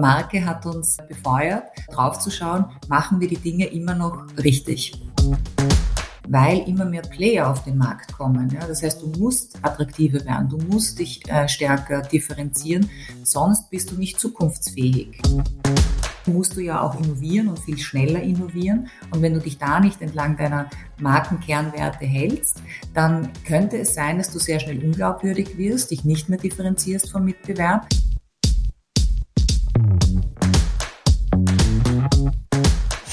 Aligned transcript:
Marke 0.00 0.44
hat 0.44 0.66
uns 0.66 0.96
befeuert, 1.08 1.64
draufzuschauen, 1.90 2.66
machen 2.88 3.20
wir 3.20 3.28
die 3.28 3.36
Dinge 3.36 3.66
immer 3.66 3.94
noch 3.94 4.26
richtig 4.36 4.92
weil 6.32 6.60
immer 6.68 6.84
mehr 6.84 7.02
Player 7.02 7.50
auf 7.50 7.64
den 7.64 7.76
Markt 7.76 8.12
kommen. 8.12 8.48
Ja? 8.50 8.64
Das 8.64 8.84
heißt, 8.84 9.02
du 9.02 9.08
musst 9.18 9.58
attraktiver 9.62 10.24
werden, 10.24 10.48
du 10.48 10.58
musst 10.58 11.00
dich 11.00 11.28
äh, 11.28 11.48
stärker 11.48 12.02
differenzieren, 12.02 12.88
sonst 13.24 13.68
bist 13.68 13.90
du 13.90 13.96
nicht 13.96 14.20
zukunftsfähig 14.20 15.20
musst 16.26 16.56
du 16.56 16.60
ja 16.60 16.80
auch 16.82 17.00
innovieren 17.00 17.48
und 17.48 17.58
viel 17.58 17.78
schneller 17.78 18.22
innovieren. 18.22 18.88
Und 19.10 19.22
wenn 19.22 19.34
du 19.34 19.40
dich 19.40 19.58
da 19.58 19.80
nicht 19.80 20.00
entlang 20.00 20.36
deiner 20.36 20.68
Markenkernwerte 20.98 22.04
hältst, 22.04 22.62
dann 22.94 23.30
könnte 23.46 23.78
es 23.78 23.94
sein, 23.94 24.18
dass 24.18 24.30
du 24.30 24.38
sehr 24.38 24.60
schnell 24.60 24.84
unglaubwürdig 24.84 25.56
wirst, 25.56 25.90
dich 25.90 26.04
nicht 26.04 26.28
mehr 26.28 26.38
differenzierst 26.38 27.10
vom 27.10 27.24
Mitbewerb. 27.24 27.88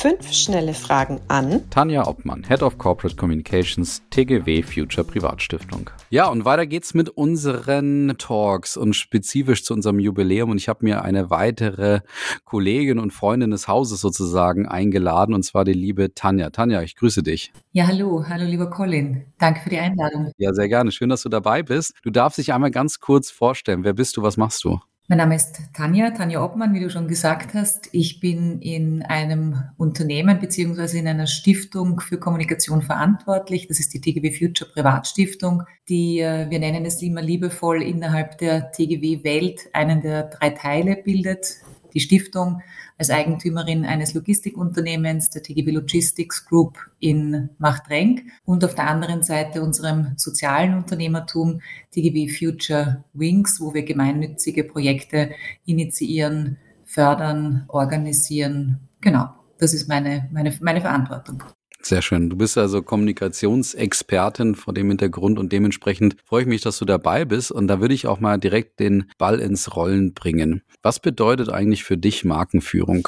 Fünf 0.07 0.31
schnelle 0.31 0.73
Fragen 0.73 1.19
an 1.27 1.69
Tanja 1.69 2.07
Obmann, 2.07 2.45
Head 2.47 2.63
of 2.63 2.77
Corporate 2.77 3.17
Communications, 3.17 4.01
TGW 4.09 4.63
Future 4.63 5.05
Privatstiftung. 5.05 5.89
Ja, 6.09 6.29
und 6.29 6.45
weiter 6.45 6.65
geht's 6.65 6.93
mit 6.93 7.09
unseren 7.09 8.15
Talks 8.17 8.77
und 8.77 8.93
spezifisch 8.93 9.65
zu 9.65 9.73
unserem 9.73 9.99
Jubiläum. 9.99 10.51
Und 10.51 10.59
ich 10.59 10.69
habe 10.69 10.85
mir 10.85 11.01
eine 11.01 11.29
weitere 11.29 11.99
Kollegin 12.45 12.99
und 12.99 13.11
Freundin 13.11 13.51
des 13.51 13.67
Hauses 13.67 13.99
sozusagen 13.99 14.65
eingeladen, 14.65 15.35
und 15.35 15.43
zwar 15.43 15.65
die 15.65 15.73
liebe 15.73 16.13
Tanja. 16.13 16.51
Tanja, 16.51 16.81
ich 16.83 16.95
grüße 16.95 17.21
dich. 17.21 17.51
Ja, 17.73 17.87
hallo, 17.87 18.23
hallo 18.29 18.45
lieber 18.45 18.69
Colin. 18.69 19.25
Danke 19.39 19.59
für 19.59 19.71
die 19.71 19.79
Einladung. 19.79 20.31
Ja, 20.37 20.53
sehr 20.53 20.69
gerne. 20.69 20.93
Schön, 20.93 21.09
dass 21.09 21.23
du 21.23 21.27
dabei 21.27 21.63
bist. 21.63 21.93
Du 22.03 22.11
darfst 22.11 22.37
dich 22.37 22.53
einmal 22.53 22.71
ganz 22.71 23.01
kurz 23.01 23.29
vorstellen. 23.29 23.83
Wer 23.83 23.91
bist 23.91 24.15
du? 24.15 24.21
Was 24.21 24.37
machst 24.37 24.63
du? 24.63 24.79
Mein 25.09 25.19
Name 25.19 25.37
ist 25.37 25.61
Tanja, 25.73 26.11
Tanja 26.11 26.43
Obmann, 26.43 26.73
wie 26.73 26.81
du 26.81 26.89
schon 26.89 27.07
gesagt 27.07 27.53
hast. 27.53 27.87
Ich 27.93 28.19
bin 28.19 28.59
in 28.59 29.03
einem 29.03 29.63
Unternehmen 29.77 30.37
beziehungsweise 30.37 30.99
in 30.99 31.07
einer 31.07 31.27
Stiftung 31.27 32.01
für 32.01 32.19
Kommunikation 32.19 32.81
verantwortlich. 32.81 33.69
Das 33.69 33.79
ist 33.79 33.93
die 33.93 34.01
TGW 34.01 34.33
Future 34.33 34.69
Privatstiftung, 34.69 35.63
die, 35.87 36.19
äh, 36.19 36.49
wir 36.49 36.59
nennen 36.59 36.83
es 36.83 37.01
immer 37.01 37.21
liebevoll, 37.21 37.83
innerhalb 37.83 38.37
der 38.39 38.73
TGW 38.73 39.23
Welt 39.23 39.69
einen 39.71 40.01
der 40.01 40.23
drei 40.23 40.49
Teile 40.49 40.97
bildet. 40.97 41.55
Die 41.93 41.99
Stiftung 41.99 42.61
als 42.97 43.09
Eigentümerin 43.09 43.85
eines 43.85 44.13
Logistikunternehmens, 44.13 45.29
der 45.29 45.43
TGB 45.43 45.71
Logistics 45.71 46.45
Group 46.45 46.77
in 46.99 47.49
Machtrenk 47.57 48.23
und 48.45 48.63
auf 48.65 48.75
der 48.75 48.87
anderen 48.87 49.23
Seite 49.23 49.61
unserem 49.61 50.13
sozialen 50.17 50.73
Unternehmertum 50.75 51.61
TGB 51.91 52.29
Future 52.29 53.03
Wings, 53.13 53.59
wo 53.61 53.73
wir 53.73 53.83
gemeinnützige 53.83 54.63
Projekte 54.63 55.31
initiieren, 55.65 56.57
fördern, 56.83 57.65
organisieren. 57.67 58.79
Genau, 59.01 59.29
das 59.59 59.73
ist 59.73 59.87
meine, 59.87 60.29
meine, 60.31 60.57
meine 60.61 60.81
Verantwortung. 60.81 61.43
Sehr 61.87 62.01
schön. 62.01 62.29
Du 62.29 62.35
bist 62.35 62.57
also 62.57 62.81
Kommunikationsexpertin 62.81 64.55
vor 64.55 64.73
dem 64.73 64.89
Hintergrund 64.89 65.39
und 65.39 65.53
dementsprechend 65.53 66.17
freue 66.25 66.41
ich 66.41 66.47
mich, 66.49 66.59
dass 66.59 66.79
du 66.79 66.83
dabei 66.83 67.23
bist. 67.23 67.49
Und 67.49 67.69
da 67.69 67.79
würde 67.79 67.93
ich 67.93 68.07
auch 68.07 68.19
mal 68.19 68.37
direkt 68.37 68.81
den 68.81 69.09
Ball 69.17 69.39
ins 69.39 69.73
Rollen 69.73 70.13
bringen. 70.13 70.63
Was 70.83 70.99
bedeutet 70.99 71.47
eigentlich 71.47 71.85
für 71.85 71.95
dich 71.95 72.25
Markenführung? 72.25 73.07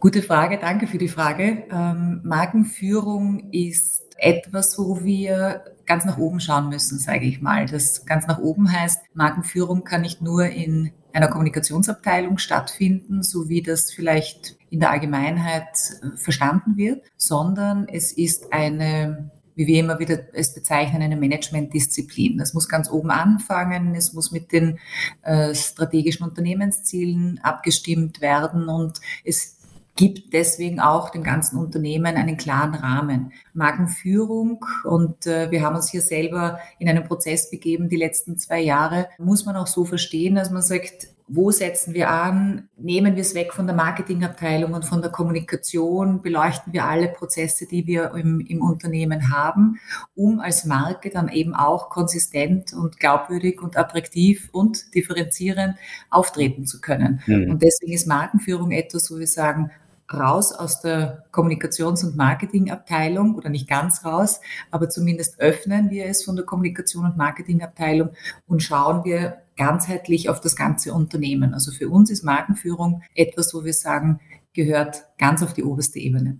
Gute 0.00 0.22
Frage, 0.22 0.58
danke 0.60 0.88
für 0.88 0.98
die 0.98 1.06
Frage. 1.06 1.68
Ähm, 1.70 2.20
Markenführung 2.24 3.52
ist 3.52 4.02
etwas, 4.16 4.76
wo 4.76 5.04
wir 5.04 5.62
ganz 5.86 6.04
nach 6.04 6.18
oben 6.18 6.40
schauen 6.40 6.68
müssen, 6.68 6.98
sage 6.98 7.26
ich 7.26 7.40
mal. 7.40 7.66
Das 7.66 8.06
ganz 8.06 8.26
nach 8.26 8.40
oben 8.40 8.72
heißt, 8.72 9.04
Markenführung 9.14 9.84
kann 9.84 10.00
nicht 10.00 10.20
nur 10.20 10.46
in 10.46 10.90
einer 11.12 11.28
Kommunikationsabteilung 11.28 12.38
stattfinden, 12.38 13.22
so 13.22 13.48
wie 13.48 13.62
das 13.62 13.92
vielleicht 13.92 14.55
in 14.70 14.80
der 14.80 14.90
Allgemeinheit 14.90 15.68
äh, 16.02 16.16
verstanden 16.16 16.76
wird, 16.76 17.04
sondern 17.16 17.88
es 17.88 18.12
ist 18.12 18.52
eine 18.52 19.30
wie 19.56 19.66
wir 19.66 19.80
immer 19.80 19.98
wieder 19.98 20.18
es 20.34 20.54
bezeichnen, 20.54 21.02
eine 21.02 21.16
Managementdisziplin. 21.16 22.38
Das 22.38 22.52
muss 22.54 22.68
ganz 22.68 22.90
oben 22.90 23.10
anfangen, 23.10 23.94
es 23.94 24.12
muss 24.12 24.30
mit 24.30 24.52
den 24.52 24.78
äh, 25.22 25.54
strategischen 25.54 26.26
Unternehmenszielen 26.26 27.40
abgestimmt 27.42 28.20
werden 28.20 28.68
und 28.68 29.00
es 29.24 29.56
gibt 29.96 30.34
deswegen 30.34 30.78
auch 30.78 31.08
dem 31.08 31.22
ganzen 31.22 31.58
Unternehmen 31.58 32.16
einen 32.16 32.36
klaren 32.36 32.74
Rahmen. 32.74 33.32
Markenführung 33.54 34.64
und 34.84 35.26
äh, 35.26 35.50
wir 35.50 35.62
haben 35.62 35.74
uns 35.74 35.90
hier 35.90 36.02
selber 36.02 36.58
in 36.78 36.88
einen 36.88 37.04
Prozess 37.04 37.50
begeben 37.50 37.88
die 37.88 37.96
letzten 37.96 38.36
zwei 38.36 38.60
Jahre, 38.60 39.08
muss 39.18 39.46
man 39.46 39.56
auch 39.56 39.66
so 39.66 39.86
verstehen, 39.86 40.34
dass 40.34 40.50
man 40.50 40.60
sagt, 40.60 41.08
wo 41.28 41.50
setzen 41.50 41.92
wir 41.92 42.08
an? 42.10 42.68
Nehmen 42.76 43.16
wir 43.16 43.22
es 43.22 43.34
weg 43.34 43.52
von 43.52 43.66
der 43.66 43.74
Marketingabteilung 43.74 44.74
und 44.74 44.84
von 44.84 45.02
der 45.02 45.10
Kommunikation? 45.10 46.22
Beleuchten 46.22 46.72
wir 46.72 46.84
alle 46.84 47.08
Prozesse, 47.08 47.66
die 47.66 47.86
wir 47.86 48.12
im, 48.14 48.38
im 48.40 48.62
Unternehmen 48.62 49.32
haben, 49.32 49.80
um 50.14 50.38
als 50.38 50.64
Marke 50.64 51.10
dann 51.10 51.28
eben 51.28 51.54
auch 51.54 51.90
konsistent 51.90 52.72
und 52.72 53.00
glaubwürdig 53.00 53.60
und 53.60 53.76
attraktiv 53.76 54.48
und 54.52 54.94
differenzierend 54.94 55.76
auftreten 56.10 56.64
zu 56.64 56.80
können? 56.80 57.20
Mhm. 57.26 57.50
Und 57.50 57.62
deswegen 57.62 57.92
ist 57.92 58.06
Markenführung 58.06 58.70
etwas, 58.70 59.10
wo 59.10 59.18
wir 59.18 59.26
sagen, 59.26 59.72
raus 60.12 60.52
aus 60.52 60.80
der 60.80 61.24
Kommunikations- 61.32 62.04
und 62.04 62.16
Marketingabteilung 62.16 63.34
oder 63.34 63.48
nicht 63.48 63.68
ganz 63.68 64.04
raus, 64.04 64.40
aber 64.70 64.88
zumindest 64.88 65.40
öffnen 65.40 65.90
wir 65.90 66.06
es 66.06 66.24
von 66.24 66.36
der 66.36 66.44
Kommunikation- 66.44 67.04
und 67.04 67.16
Marketingabteilung 67.16 68.10
und 68.46 68.62
schauen 68.62 69.04
wir 69.04 69.38
ganzheitlich 69.56 70.28
auf 70.28 70.40
das 70.40 70.54
ganze 70.54 70.92
Unternehmen. 70.92 71.54
Also 71.54 71.72
für 71.72 71.88
uns 71.88 72.10
ist 72.10 72.22
Markenführung 72.24 73.02
etwas, 73.14 73.54
wo 73.54 73.64
wir 73.64 73.72
sagen, 73.72 74.20
gehört 74.52 75.04
ganz 75.18 75.42
auf 75.42 75.52
die 75.52 75.64
oberste 75.64 75.98
Ebene. 75.98 76.38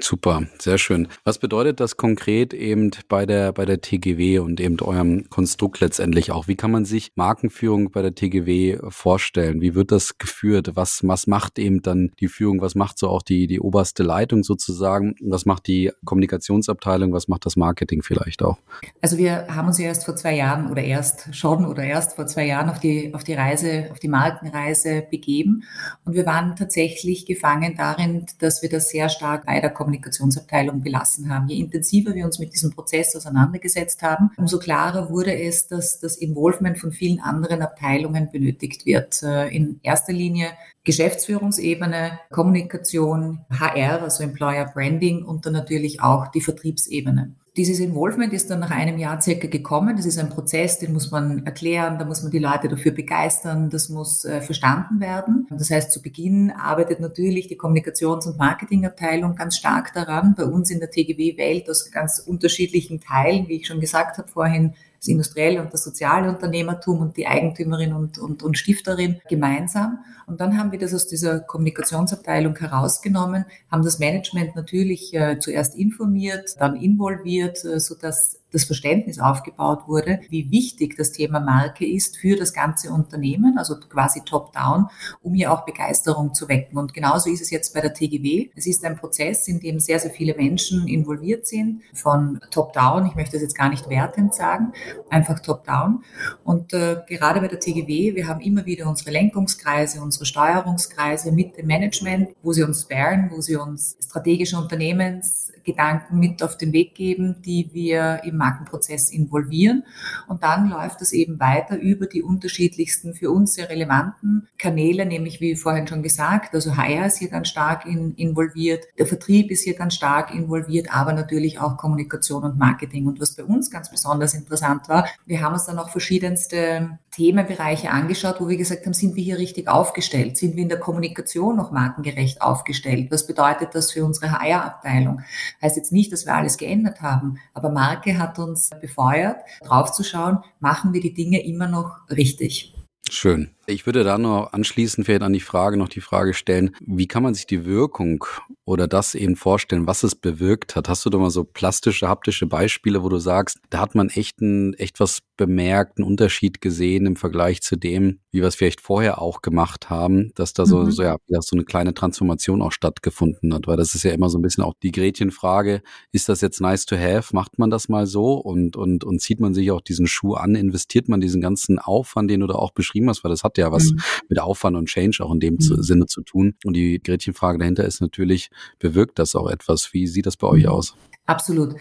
Super, 0.00 0.42
sehr 0.58 0.78
schön. 0.78 1.08
Was 1.24 1.38
bedeutet 1.38 1.80
das 1.80 1.96
konkret 1.96 2.52
eben 2.52 2.90
bei 3.08 3.26
der, 3.26 3.52
bei 3.52 3.64
der 3.64 3.80
TGW 3.80 4.40
und 4.40 4.60
eben 4.60 4.78
eurem 4.80 5.28
Konstrukt 5.30 5.80
letztendlich 5.80 6.30
auch? 6.30 6.48
Wie 6.48 6.56
kann 6.56 6.70
man 6.70 6.84
sich 6.84 7.12
Markenführung 7.14 7.90
bei 7.90 8.02
der 8.02 8.14
TGW 8.14 8.78
vorstellen? 8.88 9.60
Wie 9.60 9.74
wird 9.74 9.92
das 9.92 10.18
geführt? 10.18 10.72
Was, 10.74 11.00
was 11.02 11.26
macht 11.26 11.58
eben 11.58 11.82
dann 11.82 12.12
die 12.20 12.28
Führung? 12.28 12.60
Was 12.60 12.74
macht 12.74 12.98
so 12.98 13.08
auch 13.08 13.22
die, 13.22 13.46
die 13.46 13.60
oberste 13.60 14.02
Leitung 14.02 14.42
sozusagen? 14.42 15.14
Was 15.20 15.46
macht 15.46 15.66
die 15.66 15.92
Kommunikationsabteilung? 16.04 17.12
Was 17.12 17.28
macht 17.28 17.46
das 17.46 17.56
Marketing 17.56 18.02
vielleicht 18.02 18.42
auch? 18.42 18.58
Also 19.00 19.16
wir 19.16 19.46
haben 19.48 19.68
uns 19.68 19.78
ja 19.78 19.86
erst 19.86 20.04
vor 20.04 20.16
zwei 20.16 20.34
Jahren 20.34 20.70
oder 20.70 20.82
erst 20.82 21.34
schon 21.34 21.64
oder 21.64 21.84
erst 21.84 22.16
vor 22.16 22.26
zwei 22.26 22.46
Jahren 22.46 22.68
auf 22.68 22.80
die, 22.80 23.14
auf 23.14 23.24
die 23.24 23.34
Reise, 23.34 23.88
auf 23.90 23.98
die 23.98 24.08
Markenreise 24.08 25.06
begeben. 25.10 25.62
Und 26.04 26.14
wir 26.14 26.26
waren 26.26 26.56
tatsächlich 26.56 27.26
gefangen 27.26 27.74
darin, 27.76 28.26
dass 28.38 28.62
wir 28.62 28.68
das 28.68 28.90
sehr 28.90 29.08
stark 29.08 29.46
bei 29.46 29.60
der 29.60 29.70
Kommunikationsabteilung 29.86 30.82
belassen 30.82 31.30
haben. 31.32 31.48
Je 31.48 31.60
intensiver 31.60 32.14
wir 32.14 32.24
uns 32.24 32.40
mit 32.40 32.52
diesem 32.52 32.72
Prozess 32.72 33.14
auseinandergesetzt 33.14 34.02
haben, 34.02 34.30
umso 34.36 34.58
klarer 34.58 35.10
wurde 35.10 35.38
es, 35.38 35.68
dass 35.68 36.00
das 36.00 36.16
Involvement 36.16 36.78
von 36.78 36.90
vielen 36.90 37.20
anderen 37.20 37.62
Abteilungen 37.62 38.30
benötigt 38.32 38.84
wird. 38.84 39.22
Äh, 39.22 39.54
in 39.54 39.78
erster 39.82 40.12
Linie 40.12 40.48
Geschäftsführungsebene, 40.86 42.20
Kommunikation, 42.30 43.40
HR, 43.50 44.02
also 44.02 44.22
Employer 44.22 44.70
Branding 44.72 45.24
und 45.24 45.44
dann 45.44 45.52
natürlich 45.52 46.00
auch 46.00 46.28
die 46.28 46.40
Vertriebsebene. 46.40 47.34
Dieses 47.56 47.80
Involvement 47.80 48.34
ist 48.34 48.50
dann 48.50 48.60
nach 48.60 48.70
einem 48.70 48.98
Jahr 48.98 49.20
circa 49.20 49.48
gekommen. 49.48 49.96
Das 49.96 50.04
ist 50.04 50.18
ein 50.18 50.28
Prozess, 50.28 50.78
den 50.78 50.92
muss 50.92 51.10
man 51.10 51.44
erklären, 51.46 51.98
da 51.98 52.04
muss 52.04 52.22
man 52.22 52.30
die 52.30 52.38
Leute 52.38 52.68
dafür 52.68 52.92
begeistern, 52.92 53.70
das 53.70 53.88
muss 53.88 54.26
äh, 54.26 54.42
verstanden 54.42 55.00
werden. 55.00 55.46
Das 55.50 55.70
heißt, 55.70 55.90
zu 55.90 56.02
Beginn 56.02 56.50
arbeitet 56.52 57.00
natürlich 57.00 57.48
die 57.48 57.58
Kommunikations- 57.58 58.28
und 58.28 58.36
Marketingabteilung 58.36 59.34
ganz 59.34 59.56
stark 59.56 59.92
daran. 59.94 60.34
Bei 60.36 60.44
uns 60.44 60.70
in 60.70 60.80
der 60.80 60.90
TGW-Welt 60.90 61.68
aus 61.70 61.90
ganz 61.90 62.18
unterschiedlichen 62.18 63.00
Teilen, 63.00 63.48
wie 63.48 63.56
ich 63.56 63.66
schon 63.66 63.80
gesagt 63.80 64.18
habe 64.18 64.28
vorhin, 64.28 64.74
das 64.98 65.08
industrielle 65.08 65.62
und 65.62 65.72
das 65.72 65.84
soziale 65.84 66.28
Unternehmertum 66.28 67.00
und 67.00 67.16
die 67.16 67.26
Eigentümerin 67.26 67.92
und, 67.92 68.18
und, 68.18 68.42
und 68.42 68.58
Stifterin 68.58 69.20
gemeinsam. 69.28 69.98
Und 70.26 70.40
dann 70.40 70.58
haben 70.58 70.72
wir 70.72 70.78
das 70.78 70.92
aus 70.92 71.06
dieser 71.06 71.40
Kommunikationsabteilung 71.40 72.56
herausgenommen, 72.56 73.44
haben 73.70 73.84
das 73.84 73.98
Management 73.98 74.56
natürlich 74.56 75.14
äh, 75.14 75.38
zuerst 75.38 75.76
informiert, 75.76 76.56
dann 76.58 76.76
involviert, 76.76 77.64
äh, 77.64 77.78
sodass 77.78 78.40
das 78.52 78.64
Verständnis 78.64 79.18
aufgebaut 79.18 79.84
wurde, 79.86 80.20
wie 80.30 80.50
wichtig 80.50 80.96
das 80.96 81.12
Thema 81.12 81.40
Marke 81.40 81.86
ist 81.86 82.16
für 82.16 82.36
das 82.36 82.52
ganze 82.52 82.90
Unternehmen, 82.90 83.58
also 83.58 83.76
quasi 83.78 84.22
top-down, 84.24 84.86
um 85.22 85.34
hier 85.34 85.52
auch 85.52 85.64
Begeisterung 85.64 86.32
zu 86.32 86.48
wecken. 86.48 86.78
Und 86.78 86.94
genauso 86.94 87.30
ist 87.30 87.40
es 87.40 87.50
jetzt 87.50 87.74
bei 87.74 87.80
der 87.80 87.92
TGW. 87.92 88.50
Es 88.54 88.66
ist 88.66 88.84
ein 88.84 88.96
Prozess, 88.96 89.48
in 89.48 89.60
dem 89.60 89.80
sehr, 89.80 89.98
sehr 89.98 90.10
viele 90.10 90.34
Menschen 90.34 90.86
involviert 90.86 91.46
sind, 91.46 91.82
von 91.92 92.40
top-down, 92.50 93.06
ich 93.06 93.14
möchte 93.14 93.32
das 93.32 93.42
jetzt 93.42 93.56
gar 93.56 93.68
nicht 93.68 93.88
wertend 93.88 94.34
sagen, 94.34 94.72
einfach 95.10 95.40
top-down. 95.40 96.04
Und 96.44 96.72
äh, 96.72 97.02
gerade 97.08 97.40
bei 97.40 97.48
der 97.48 97.60
TGW, 97.60 98.14
wir 98.14 98.28
haben 98.28 98.40
immer 98.40 98.64
wieder 98.64 98.88
unsere 98.88 99.10
Lenkungskreise, 99.10 100.00
unsere 100.00 100.24
Steuerungskreise 100.24 101.32
mit 101.32 101.56
dem 101.56 101.66
Management, 101.66 102.30
wo 102.42 102.52
sie 102.52 102.62
uns 102.62 102.82
sparen, 102.82 103.30
wo 103.30 103.40
sie 103.40 103.56
uns 103.56 103.96
strategische 104.00 104.56
Unternehmens 104.56 105.52
Gedanken 105.66 106.18
mit 106.18 106.42
auf 106.42 106.56
den 106.56 106.72
Weg 106.72 106.94
geben, 106.94 107.42
die 107.42 107.68
wir 107.74 108.22
im 108.24 108.38
Markenprozess 108.38 109.10
involvieren. 109.10 109.84
Und 110.28 110.42
dann 110.42 110.70
läuft 110.70 111.02
es 111.02 111.12
eben 111.12 111.38
weiter 111.38 111.78
über 111.78 112.06
die 112.06 112.22
unterschiedlichsten 112.22 113.12
für 113.12 113.30
uns 113.30 113.54
sehr 113.54 113.68
relevanten 113.68 114.48
Kanäle, 114.58 115.04
nämlich 115.04 115.40
wie 115.40 115.56
vorhin 115.56 115.86
schon 115.86 116.02
gesagt, 116.02 116.54
also 116.54 116.76
HR 116.76 117.06
ist 117.06 117.18
hier 117.18 117.28
ganz 117.28 117.48
stark 117.48 117.84
in, 117.84 118.14
involviert, 118.14 118.84
der 118.98 119.06
Vertrieb 119.06 119.50
ist 119.50 119.64
hier 119.64 119.74
ganz 119.74 119.94
stark 119.94 120.32
involviert, 120.32 120.94
aber 120.94 121.12
natürlich 121.12 121.58
auch 121.60 121.76
Kommunikation 121.76 122.44
und 122.44 122.58
Marketing. 122.58 123.06
Und 123.06 123.20
was 123.20 123.34
bei 123.34 123.44
uns 123.44 123.70
ganz 123.70 123.90
besonders 123.90 124.32
interessant 124.34 124.88
war, 124.88 125.06
wir 125.26 125.42
haben 125.42 125.52
uns 125.52 125.66
dann 125.66 125.78
auch 125.78 125.90
verschiedenste 125.90 126.98
Themenbereiche 127.16 127.90
angeschaut, 127.90 128.36
wo 128.40 128.48
wir 128.48 128.58
gesagt 128.58 128.84
haben, 128.84 128.92
sind 128.92 129.16
wir 129.16 129.24
hier 129.24 129.38
richtig 129.38 129.68
aufgestellt? 129.68 130.36
Sind 130.36 130.54
wir 130.54 130.62
in 130.62 130.68
der 130.68 130.78
Kommunikation 130.78 131.56
noch 131.56 131.70
markengerecht 131.70 132.42
aufgestellt? 132.42 133.10
Was 133.10 133.26
bedeutet 133.26 133.74
das 133.74 133.90
für 133.90 134.04
unsere 134.04 134.32
HR-Abteilung? 134.32 135.22
Heißt 135.62 135.78
jetzt 135.78 135.92
nicht, 135.92 136.12
dass 136.12 136.26
wir 136.26 136.34
alles 136.34 136.58
geändert 136.58 137.00
haben, 137.00 137.38
aber 137.54 137.70
Marke 137.70 138.18
hat 138.18 138.38
uns 138.38 138.68
befeuert, 138.82 139.40
draufzuschauen, 139.64 140.40
machen 140.60 140.92
wir 140.92 141.00
die 141.00 141.14
Dinge 141.14 141.42
immer 141.42 141.68
noch 141.68 142.00
richtig? 142.10 142.74
Schön. 143.08 143.50
Ich 143.64 143.86
würde 143.86 144.04
da 144.04 144.18
noch 144.18 144.52
anschließend 144.52 145.06
vielleicht 145.06 145.22
an 145.22 145.32
die 145.32 145.40
Frage 145.40 145.78
noch 145.78 145.88
die 145.88 146.02
Frage 146.02 146.34
stellen, 146.34 146.76
wie 146.80 147.06
kann 147.06 147.22
man 147.22 147.32
sich 147.32 147.46
die 147.46 147.64
Wirkung 147.64 148.26
oder 148.66 148.88
das 148.88 149.14
eben 149.14 149.36
vorstellen, 149.36 149.86
was 149.86 150.02
es 150.02 150.16
bewirkt 150.16 150.74
hat? 150.74 150.88
Hast 150.88 151.06
du 151.06 151.10
da 151.10 151.18
mal 151.18 151.30
so 151.30 151.44
plastische, 151.44 152.08
haptische 152.08 152.46
Beispiele, 152.46 153.02
wo 153.04 153.08
du 153.08 153.18
sagst, 153.18 153.58
da 153.70 153.78
hat 153.78 153.94
man 153.94 154.08
echt, 154.08 154.40
ein, 154.40 154.74
echt 154.74 154.98
was 154.98 155.20
bemerkt, 155.36 155.98
einen 155.98 156.06
Unterschied 156.06 156.60
gesehen 156.60 157.06
im 157.06 157.14
Vergleich 157.14 157.62
zu 157.62 157.76
dem, 157.76 158.18
wie 158.32 158.40
wir 158.40 158.48
es 158.48 158.56
vielleicht 158.56 158.80
vorher 158.80 159.22
auch 159.22 159.40
gemacht 159.40 159.88
haben, 159.88 160.32
dass 160.34 160.52
da 160.52 160.66
so, 160.66 160.78
mhm. 160.78 160.90
so, 160.90 161.04
ja, 161.04 161.16
so 161.28 161.54
eine 161.54 161.64
kleine 161.64 161.94
Transformation 161.94 162.60
auch 162.60 162.72
stattgefunden 162.72 163.54
hat, 163.54 163.68
weil 163.68 163.76
das 163.76 163.94
ist 163.94 164.02
ja 164.02 164.10
immer 164.10 164.28
so 164.30 164.38
ein 164.38 164.42
bisschen 164.42 164.64
auch 164.64 164.74
die 164.82 164.90
Gretchenfrage, 164.90 165.80
ist 166.10 166.28
das 166.28 166.40
jetzt 166.40 166.60
nice 166.60 166.86
to 166.86 166.96
have? 166.96 167.34
Macht 167.36 167.60
man 167.60 167.70
das 167.70 167.88
mal 167.88 168.06
so 168.06 168.32
und, 168.32 168.76
und, 168.76 169.04
und 169.04 169.20
zieht 169.20 169.38
man 169.38 169.54
sich 169.54 169.70
auch 169.70 169.80
diesen 169.80 170.08
Schuh 170.08 170.34
an? 170.34 170.56
Investiert 170.56 171.08
man 171.08 171.20
diesen 171.20 171.40
ganzen 171.40 171.78
Aufwand, 171.78 172.32
den 172.32 172.40
du 172.40 172.48
da 172.48 172.54
auch 172.54 172.72
beschrieben 172.72 173.08
hast, 173.08 173.22
weil 173.22 173.30
das 173.30 173.44
hat 173.44 173.58
ja 173.58 173.70
was 173.70 173.92
mhm. 173.92 174.00
mit 174.28 174.40
Aufwand 174.40 174.76
und 174.76 174.88
Change 174.88 175.22
auch 175.22 175.32
in 175.32 175.38
dem 175.38 175.54
mhm. 175.54 175.82
Sinne 175.82 176.06
zu 176.06 176.22
tun. 176.22 176.56
Und 176.64 176.74
die 176.74 177.00
Gretchenfrage 177.00 177.58
dahinter 177.58 177.84
ist 177.84 178.00
natürlich, 178.00 178.50
bewirkt 178.78 179.18
das 179.18 179.34
auch 179.34 179.48
etwas? 179.48 179.92
Wie 179.92 180.06
sieht 180.06 180.26
das 180.26 180.36
bei 180.36 180.46
euch 180.46 180.64
mhm. 180.64 180.70
aus? 180.70 180.96
Absolut. 181.26 181.74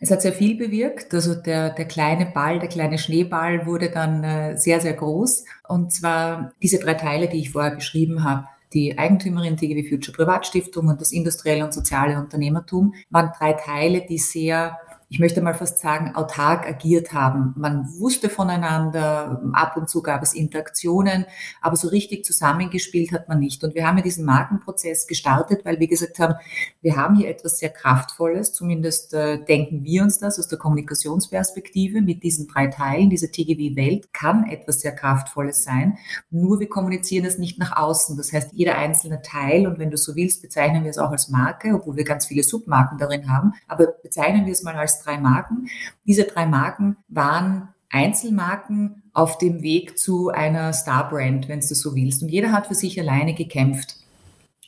Es 0.00 0.10
hat 0.10 0.22
sehr 0.22 0.32
viel 0.32 0.56
bewirkt. 0.56 1.14
Also 1.14 1.34
der, 1.34 1.70
der 1.70 1.84
kleine 1.84 2.26
Ball, 2.26 2.58
der 2.58 2.68
kleine 2.68 2.98
Schneeball 2.98 3.64
wurde 3.64 3.90
dann 3.90 4.24
äh, 4.24 4.56
sehr, 4.56 4.80
sehr 4.80 4.94
groß. 4.94 5.44
Und 5.68 5.92
zwar 5.92 6.52
diese 6.62 6.80
drei 6.80 6.94
Teile, 6.94 7.28
die 7.28 7.38
ich 7.38 7.50
vorher 7.50 7.74
beschrieben 7.74 8.24
habe. 8.24 8.48
Die 8.74 8.98
Eigentümerin 8.98 9.56
TGW 9.56 9.88
Future 9.88 10.14
Privatstiftung 10.14 10.88
und 10.88 11.00
das 11.00 11.12
industrielle 11.12 11.64
und 11.64 11.72
soziale 11.72 12.18
Unternehmertum 12.18 12.92
waren 13.08 13.30
drei 13.38 13.54
Teile, 13.54 14.04
die 14.06 14.18
sehr 14.18 14.76
ich 15.10 15.18
möchte 15.18 15.40
mal 15.40 15.54
fast 15.54 15.78
sagen, 15.78 16.14
autark 16.14 16.66
agiert 16.66 17.14
haben. 17.14 17.54
Man 17.56 17.88
wusste 17.98 18.28
voneinander, 18.28 19.42
ab 19.54 19.76
und 19.78 19.88
zu 19.88 20.02
gab 20.02 20.22
es 20.22 20.34
Interaktionen, 20.34 21.24
aber 21.62 21.76
so 21.76 21.88
richtig 21.88 22.26
zusammengespielt 22.26 23.12
hat 23.12 23.26
man 23.26 23.38
nicht. 23.38 23.64
Und 23.64 23.74
wir 23.74 23.86
haben 23.86 23.96
ja 23.96 24.02
diesen 24.02 24.26
Markenprozess 24.26 25.06
gestartet, 25.06 25.64
weil 25.64 25.80
wir 25.80 25.88
gesagt 25.88 26.18
haben, 26.18 26.34
wir 26.82 26.96
haben 26.96 27.16
hier 27.16 27.28
etwas 27.28 27.58
sehr 27.58 27.70
Kraftvolles, 27.70 28.52
zumindest 28.52 29.14
äh, 29.14 29.42
denken 29.42 29.82
wir 29.82 30.02
uns 30.02 30.18
das 30.18 30.38
aus 30.38 30.48
der 30.48 30.58
Kommunikationsperspektive 30.58 32.02
mit 32.02 32.22
diesen 32.22 32.46
drei 32.46 32.66
Teilen. 32.66 33.08
Diese 33.08 33.30
TGW-Welt 33.30 34.12
kann 34.12 34.44
etwas 34.44 34.82
sehr 34.82 34.94
Kraftvolles 34.94 35.64
sein, 35.64 35.96
nur 36.30 36.60
wir 36.60 36.68
kommunizieren 36.68 37.24
es 37.24 37.38
nicht 37.38 37.58
nach 37.58 37.74
außen. 37.74 38.18
Das 38.18 38.32
heißt, 38.34 38.52
jeder 38.52 38.76
einzelne 38.76 39.22
Teil, 39.22 39.66
und 39.66 39.78
wenn 39.78 39.90
du 39.90 39.96
so 39.96 40.16
willst, 40.16 40.42
bezeichnen 40.42 40.84
wir 40.84 40.90
es 40.90 40.98
auch 40.98 41.12
als 41.12 41.30
Marke, 41.30 41.72
obwohl 41.74 41.96
wir 41.96 42.04
ganz 42.04 42.26
viele 42.26 42.42
Submarken 42.42 42.98
darin 42.98 43.30
haben, 43.30 43.54
aber 43.66 43.86
bezeichnen 44.02 44.44
wir 44.44 44.52
es 44.52 44.62
mal 44.62 44.76
als 44.76 44.97
drei 45.02 45.18
Marken. 45.18 45.68
Diese 46.06 46.24
drei 46.24 46.46
Marken 46.46 46.96
waren 47.08 47.68
Einzelmarken 47.90 49.02
auf 49.12 49.38
dem 49.38 49.62
Weg 49.62 49.98
zu 49.98 50.28
einer 50.28 50.72
Star-Brand, 50.72 51.48
wenn 51.48 51.60
du 51.60 51.74
so 51.74 51.94
willst. 51.94 52.22
Und 52.22 52.28
jeder 52.28 52.52
hat 52.52 52.66
für 52.66 52.74
sich 52.74 53.00
alleine 53.00 53.34
gekämpft 53.34 53.96